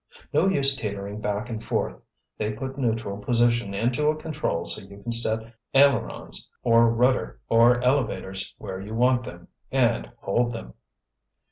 No 0.33 0.47
use 0.47 0.75
teetering 0.75 1.21
back 1.21 1.47
and 1.47 1.63
forth. 1.63 2.01
They 2.39 2.53
put 2.53 2.75
neutral 2.75 3.19
position 3.19 3.75
into 3.75 4.07
a 4.07 4.15
control 4.15 4.65
so 4.65 4.81
you 4.83 4.97
can 5.03 5.11
set 5.11 5.53
ailerons 5.75 6.49
or 6.63 6.89
rudder 6.89 7.39
or 7.47 7.79
elevators 7.83 8.51
where 8.57 8.81
you 8.81 8.95
want 8.95 9.23
them 9.25 9.47
and 9.71 10.09
hold 10.17 10.53
them." 10.53 10.73